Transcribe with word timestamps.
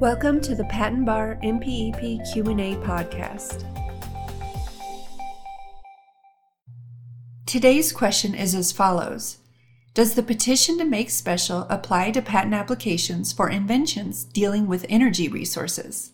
Welcome 0.00 0.40
to 0.40 0.54
the 0.54 0.64
Patent 0.64 1.04
Bar 1.04 1.38
MPEP 1.42 2.32
Q&A 2.32 2.74
podcast. 2.76 3.66
Today's 7.44 7.92
question 7.92 8.34
is 8.34 8.54
as 8.54 8.72
follows: 8.72 9.40
Does 9.92 10.14
the 10.14 10.22
petition 10.22 10.78
to 10.78 10.86
make 10.86 11.10
special 11.10 11.66
apply 11.68 12.12
to 12.12 12.22
patent 12.22 12.54
applications 12.54 13.34
for 13.34 13.50
inventions 13.50 14.24
dealing 14.24 14.66
with 14.66 14.86
energy 14.88 15.28
resources? 15.28 16.12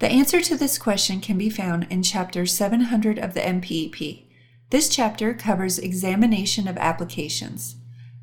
The 0.00 0.10
answer 0.10 0.40
to 0.40 0.56
this 0.56 0.76
question 0.76 1.20
can 1.20 1.38
be 1.38 1.48
found 1.48 1.86
in 1.90 2.02
chapter 2.02 2.44
700 2.46 3.20
of 3.20 3.34
the 3.34 3.42
MPEP. 3.42 4.24
This 4.70 4.88
chapter 4.88 5.34
covers 5.34 5.78
examination 5.78 6.66
of 6.66 6.76
applications. 6.78 7.76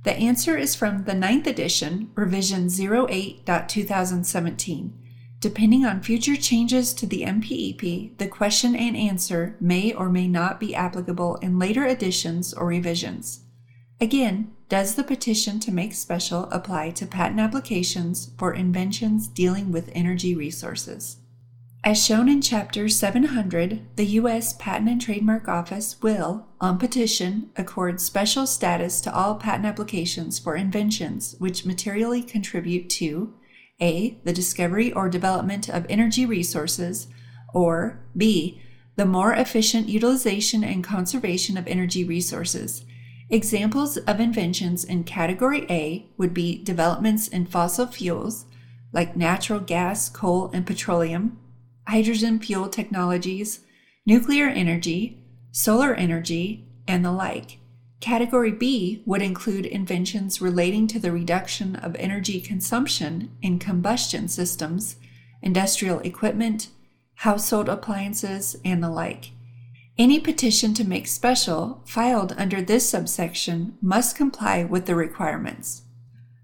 The 0.04 0.14
answer 0.14 0.58
is 0.58 0.74
from 0.74 1.04
the 1.04 1.12
9th 1.12 1.46
edition, 1.46 2.10
revision 2.16 2.66
08.2017. 2.68 4.92
Depending 5.40 5.86
on 5.86 6.02
future 6.02 6.36
changes 6.36 6.92
to 6.94 7.06
the 7.06 7.22
MPEP, 7.22 8.18
the 8.18 8.28
question 8.28 8.76
and 8.76 8.98
answer 8.98 9.56
may 9.60 9.94
or 9.94 10.10
may 10.10 10.28
not 10.28 10.60
be 10.60 10.76
applicable 10.76 11.36
in 11.38 11.58
later 11.60 11.86
editions 11.86 12.54
or 12.54 12.68
revisions. 12.68 13.42
Again, 14.00 14.52
does 14.70 14.96
the 14.96 15.04
petition 15.04 15.60
to 15.60 15.72
make 15.72 15.94
special 15.94 16.46
apply 16.46 16.90
to 16.92 17.06
patent 17.06 17.40
applications 17.40 18.32
for 18.38 18.54
inventions 18.54 19.28
dealing 19.28 19.72
with 19.72 19.92
energy 19.94 20.34
resources? 20.34 21.18
As 21.84 22.06
shown 22.06 22.30
in 22.30 22.44
Chapter 22.44 22.88
700, 22.88 23.96
the 23.96 24.06
U.S. 24.06 24.54
Patent 24.54 24.88
and 24.88 25.02
Trademark 25.02 25.48
Office 25.48 26.00
will, 26.00 26.46
on 26.62 26.78
petition, 26.78 27.50
accord 27.58 28.00
special 28.00 28.46
status 28.46 29.02
to 29.02 29.12
all 29.12 29.34
patent 29.34 29.66
applications 29.66 30.38
for 30.38 30.56
inventions 30.56 31.34
which 31.40 31.66
materially 31.66 32.22
contribute 32.22 32.88
to 32.92 33.34
a. 33.82 34.20
the 34.24 34.32
discovery 34.32 34.94
or 34.94 35.10
development 35.10 35.70
of 35.70 35.88
energy 35.90 36.24
resources, 36.24 37.08
or 37.52 38.06
b. 38.16 38.62
the 38.96 39.06
more 39.06 39.34
efficient 39.34 39.90
utilization 39.90 40.64
and 40.64 40.84
conservation 40.84 41.58
of 41.58 41.66
energy 41.66 42.04
resources. 42.04 42.86
Examples 43.32 43.98
of 43.98 44.20
inventions 44.20 44.84
in 44.84 45.04
Category 45.04 45.66
A 45.68 46.06
would 46.16 46.36
be 46.36 46.64
developments 46.64 47.28
in 47.28 47.48
fossil 47.48 47.88
fuels, 47.88 48.46
like 48.94 49.18
natural 49.18 49.60
gas, 49.60 50.10
coal, 50.10 50.52
and 50.54 50.68
petroleum 50.68 51.40
hydrogen 51.88 52.40
fuel 52.40 52.70
technologies, 52.70 53.62
nuclear 54.06 54.48
energy, 54.48 55.24
solar 55.52 55.94
energy, 55.94 56.66
and 56.88 57.04
the 57.04 57.12
like. 57.12 57.60
Category 58.00 58.52
B 58.52 59.04
would 59.06 59.22
include 59.22 59.66
inventions 59.66 60.42
relating 60.42 60.88
to 60.88 61.00
the 61.00 61.12
reduction 61.12 61.76
of 61.76 61.96
energy 61.96 62.42
consumption 62.42 63.30
in 63.42 63.60
combustion 63.60 64.28
systems, 64.28 64.96
industrial 65.42 66.00
equipment, 66.00 66.70
household 67.16 67.70
appliances, 67.70 68.56
and 68.66 68.82
the 68.82 68.90
like. 68.90 69.32
Any 69.98 70.20
petition 70.20 70.74
to 70.76 70.84
make 70.84 71.06
special 71.06 71.84
filed 71.86 72.34
under 72.38 72.62
this 72.62 72.90
subsection 72.90 73.78
must 73.82 74.16
comply 74.16 74.64
with 74.64 74.88
the 74.88 74.96
requirements. 74.96 75.84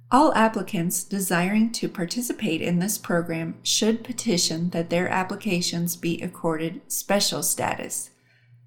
All 0.09 0.33
applicants 0.35 1.03
desiring 1.03 1.73
to 1.73 1.89
participate 1.89 2.61
in 2.61 2.79
this 2.79 2.97
program 2.97 3.55
should 3.61 4.05
petition 4.05 4.69
that 4.69 4.89
their 4.89 5.09
applications 5.09 5.97
be 5.97 6.21
accorded 6.21 6.79
special 6.87 7.43
status. 7.43 8.11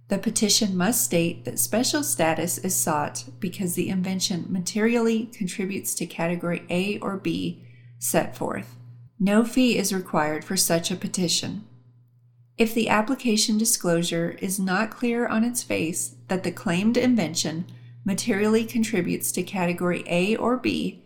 The 0.08 0.18
petition 0.18 0.76
must 0.76 1.02
state 1.02 1.46
that 1.46 1.58
special 1.58 2.02
status 2.02 2.58
is 2.58 2.76
sought 2.76 3.24
because 3.38 3.74
the 3.74 3.88
invention 3.88 4.46
materially 4.50 5.26
contributes 5.32 5.94
to 5.94 6.06
category 6.06 6.62
A 6.68 6.98
or 6.98 7.16
B 7.16 7.64
set 7.98 8.36
forth. 8.36 8.76
No 9.18 9.42
fee 9.42 9.78
is 9.78 9.94
required 9.94 10.44
for 10.44 10.58
such 10.58 10.90
a 10.90 10.96
petition. 10.96 11.64
If 12.58 12.74
the 12.74 12.90
application 12.90 13.56
disclosure 13.56 14.36
is 14.42 14.60
not 14.60 14.90
clear 14.90 15.26
on 15.26 15.44
its 15.44 15.62
face 15.62 16.16
that 16.28 16.42
the 16.42 16.52
claimed 16.52 16.98
invention 16.98 17.64
materially 18.04 18.64
contributes 18.64 19.32
to 19.32 19.42
category 19.42 20.04
A 20.06 20.36
or 20.36 20.58
B, 20.58 21.02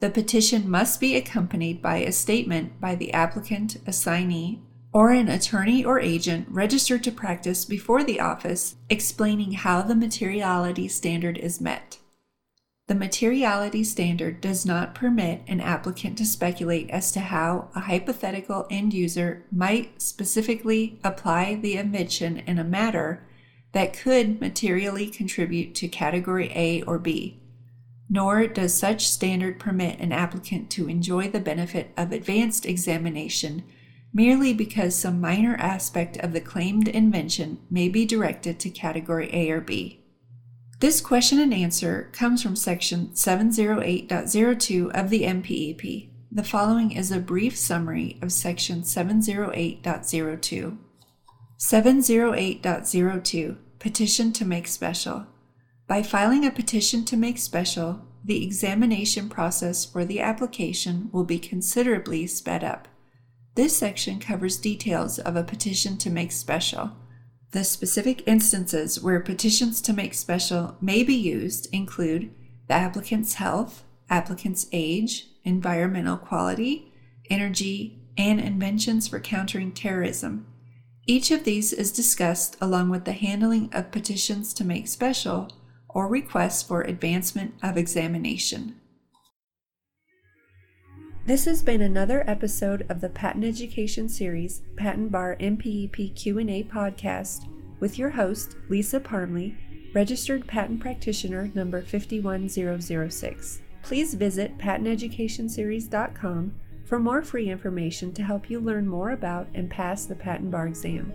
the 0.00 0.10
petition 0.10 0.70
must 0.70 1.00
be 1.00 1.16
accompanied 1.16 1.82
by 1.82 1.96
a 1.96 2.12
statement 2.12 2.80
by 2.80 2.94
the 2.94 3.12
applicant, 3.12 3.78
assignee, 3.86 4.62
or 4.92 5.10
an 5.10 5.28
attorney 5.28 5.84
or 5.84 6.00
agent 6.00 6.46
registered 6.48 7.02
to 7.04 7.12
practice 7.12 7.64
before 7.64 8.04
the 8.04 8.20
office 8.20 8.76
explaining 8.88 9.52
how 9.52 9.82
the 9.82 9.94
materiality 9.94 10.88
standard 10.88 11.36
is 11.36 11.60
met. 11.60 11.98
The 12.86 12.94
materiality 12.94 13.84
standard 13.84 14.40
does 14.40 14.64
not 14.64 14.94
permit 14.94 15.42
an 15.46 15.60
applicant 15.60 16.16
to 16.18 16.24
speculate 16.24 16.88
as 16.88 17.12
to 17.12 17.20
how 17.20 17.68
a 17.74 17.80
hypothetical 17.80 18.66
end 18.70 18.94
user 18.94 19.44
might 19.52 20.00
specifically 20.00 20.98
apply 21.04 21.56
the 21.56 21.76
invention 21.76 22.38
in 22.46 22.58
a 22.58 22.64
matter 22.64 23.26
that 23.72 23.92
could 23.92 24.40
materially 24.40 25.08
contribute 25.10 25.74
to 25.74 25.88
category 25.88 26.50
A 26.54 26.82
or 26.82 26.98
B 26.98 27.40
nor 28.10 28.46
does 28.46 28.74
such 28.74 29.08
standard 29.08 29.58
permit 29.58 30.00
an 30.00 30.12
applicant 30.12 30.70
to 30.70 30.88
enjoy 30.88 31.28
the 31.28 31.40
benefit 31.40 31.90
of 31.96 32.12
advanced 32.12 32.64
examination 32.64 33.62
merely 34.12 34.54
because 34.54 34.94
some 34.94 35.20
minor 35.20 35.54
aspect 35.56 36.16
of 36.18 36.32
the 36.32 36.40
claimed 36.40 36.88
invention 36.88 37.58
may 37.70 37.88
be 37.88 38.06
directed 38.06 38.58
to 38.58 38.70
category 38.70 39.28
A 39.32 39.50
or 39.50 39.60
B. 39.60 40.02
This 40.80 41.00
question 41.00 41.40
and 41.40 41.52
answer 41.52 42.08
comes 42.12 42.42
from 42.42 42.56
section 42.56 43.08
708.02 43.08 44.90
of 44.92 45.10
the 45.10 45.22
MPEP. 45.22 46.10
The 46.30 46.44
following 46.44 46.92
is 46.92 47.10
a 47.10 47.18
brief 47.18 47.56
summary 47.56 48.18
of 48.22 48.32
section 48.32 48.82
708.02. 48.82 50.78
708.02 51.58 53.56
Petition 53.78 54.32
to 54.32 54.44
make 54.44 54.68
special. 54.68 55.26
By 55.88 56.02
filing 56.02 56.44
a 56.44 56.50
petition 56.50 57.06
to 57.06 57.16
make 57.16 57.38
special, 57.38 58.02
the 58.22 58.44
examination 58.44 59.30
process 59.30 59.86
for 59.86 60.04
the 60.04 60.20
application 60.20 61.08
will 61.12 61.24
be 61.24 61.38
considerably 61.38 62.26
sped 62.26 62.62
up. 62.62 62.88
This 63.54 63.74
section 63.74 64.20
covers 64.20 64.58
details 64.58 65.18
of 65.18 65.34
a 65.34 65.42
petition 65.42 65.96
to 65.98 66.10
make 66.10 66.30
special. 66.30 66.92
The 67.52 67.64
specific 67.64 68.22
instances 68.28 69.02
where 69.02 69.18
petitions 69.20 69.80
to 69.80 69.94
make 69.94 70.12
special 70.12 70.76
may 70.82 71.02
be 71.02 71.14
used 71.14 71.72
include 71.72 72.34
the 72.66 72.74
applicant's 72.74 73.34
health, 73.34 73.82
applicant's 74.10 74.66
age, 74.72 75.28
environmental 75.44 76.18
quality, 76.18 76.92
energy, 77.30 78.02
and 78.18 78.38
inventions 78.38 79.08
for 79.08 79.20
countering 79.20 79.72
terrorism. 79.72 80.46
Each 81.06 81.30
of 81.30 81.44
these 81.44 81.72
is 81.72 81.90
discussed 81.90 82.58
along 82.60 82.90
with 82.90 83.06
the 83.06 83.12
handling 83.12 83.70
of 83.72 83.90
petitions 83.90 84.52
to 84.52 84.64
make 84.64 84.86
special 84.86 85.50
or 85.88 86.08
requests 86.08 86.62
for 86.62 86.82
advancement 86.82 87.54
of 87.62 87.76
examination. 87.76 88.74
This 91.26 91.44
has 91.44 91.62
been 91.62 91.82
another 91.82 92.24
episode 92.26 92.86
of 92.88 93.02
the 93.02 93.10
Patent 93.10 93.44
Education 93.44 94.08
Series 94.08 94.62
Patent 94.76 95.12
Bar 95.12 95.36
MPEP 95.38 96.16
Q&A 96.16 96.62
podcast 96.64 97.46
with 97.80 97.98
your 97.98 98.10
host 98.10 98.56
Lisa 98.70 98.98
Parmley, 98.98 99.54
registered 99.94 100.46
patent 100.46 100.80
practitioner 100.80 101.50
number 101.54 101.82
51006. 101.82 103.60
Please 103.82 104.14
visit 104.14 104.56
patenteducationseries.com 104.58 106.54
for 106.84 106.98
more 106.98 107.22
free 107.22 107.50
information 107.50 108.14
to 108.14 108.22
help 108.22 108.48
you 108.48 108.58
learn 108.58 108.88
more 108.88 109.10
about 109.10 109.48
and 109.54 109.68
pass 109.68 110.06
the 110.06 110.14
patent 110.14 110.50
bar 110.50 110.66
exam. 110.66 111.12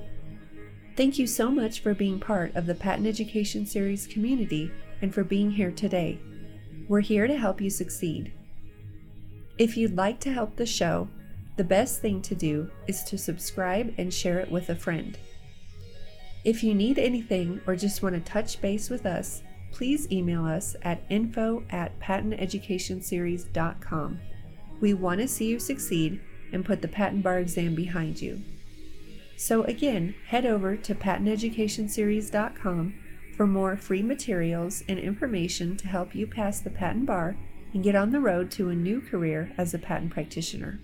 Thank 0.96 1.18
you 1.18 1.26
so 1.26 1.50
much 1.50 1.80
for 1.80 1.96
being 1.96 2.20
part 2.20 2.56
of 2.56 2.68
the 2.68 2.76
Patent 2.76 3.08
Education 3.08 3.66
Series 3.66 4.06
community 4.06 4.72
and 5.02 5.12
for 5.12 5.24
being 5.24 5.50
here 5.50 5.72
today. 5.72 6.20
We're 6.88 7.02
here 7.02 7.26
to 7.26 7.36
help 7.36 7.59
you 7.59 7.72
succeed. 7.72 8.31
If 9.57 9.75
you'd 9.75 9.98
like 9.98 10.19
to 10.19 10.31
help 10.31 10.56
the 10.56 10.68
show, 10.68 11.07
the 11.57 11.63
best 11.63 12.00
thing 12.00 12.22
to 12.24 12.36
do 12.36 12.69
is 12.88 13.04
to 13.06 13.18
subscribe 13.18 13.95
and 13.98 14.13
share 14.13 14.40
it 14.40 14.51
with 14.51 14.69
a 14.69 14.75
friend. 14.75 15.18
If 16.44 16.63
you 16.63 16.75
need 16.75 17.00
anything 17.00 17.60
or 17.66 17.75
just 17.75 18.04
want 18.04 18.13
to 18.13 18.22
touch 18.22 18.62
base 18.62 18.92
with 18.92 19.07
us, 19.07 19.42
please 19.72 20.12
email 20.12 20.46
us 20.46 20.75
at 20.84 21.01
info 21.10 21.63
at 21.72 22.00
patenteducationseries.com. 22.00 24.19
We 24.80 24.94
want 24.94 25.22
to 25.22 25.28
see 25.28 25.48
you 25.48 25.57
succeed 25.57 26.22
and 26.51 26.63
put 26.63 26.84
the 26.84 26.88
patent 26.88 27.24
bar 27.24 27.39
exam 27.39 27.74
behind 27.74 28.22
you. 28.22 28.44
So, 29.44 29.63
again, 29.63 30.16
head 30.28 30.45
over 30.45 30.78
to 30.78 30.95
patenteducationseries.com 30.95 32.94
for 33.36 33.45
more 33.45 33.75
free 33.75 34.01
materials 34.01 34.86
and 34.88 34.98
information 34.98 35.75
to 35.75 35.90
help 35.90 36.16
you 36.16 36.25
pass 36.25 36.62
the 36.62 36.69
patent 36.69 37.07
bar 37.07 37.36
and 37.74 37.84
get 37.84 37.94
on 37.94 38.12
the 38.12 38.22
road 38.22 38.50
to 38.51 38.69
a 38.69 38.74
new 38.74 39.01
career 39.01 39.51
as 39.57 39.74
a 39.74 39.80
patent 39.80 40.12
practitioner. 40.12 40.80